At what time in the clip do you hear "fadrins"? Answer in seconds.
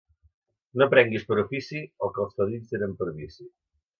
2.39-2.75